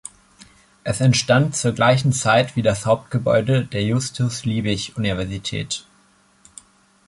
Es 0.83 0.99
entstand 0.99 1.55
zur 1.55 1.73
gleichen 1.73 2.11
Zeit 2.11 2.55
wie 2.55 2.63
das 2.63 2.87
Hauptgebäude 2.87 3.65
der 3.65 3.83
Justus-Liebig-Universität. 3.83 5.85